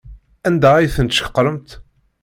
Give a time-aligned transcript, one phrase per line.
[0.47, 1.69] Anda ay tent-tceqremt?